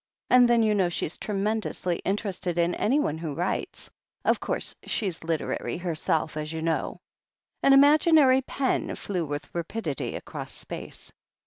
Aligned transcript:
And 0.31 0.49
then 0.49 0.63
you 0.63 0.73
know 0.73 0.89
she's 0.89 1.15
tremendously 1.19 1.97
interested 1.97 2.57
in 2.57 2.73
anyone 2.73 3.19
who 3.19 3.35
writes— 3.35 3.91
of 4.25 4.39
course, 4.39 4.75
she's 4.83 5.23
literary 5.23 5.77
herself, 5.77 6.35
as 6.37 6.51
you 6.51 6.63
know." 6.63 7.01
An 7.61 7.71
imaginary 7.71 8.41
pen 8.41 8.95
flew 8.95 9.23
with 9.27 9.53
rapidity 9.53 10.15
across 10.15 10.51
space. 10.53 11.11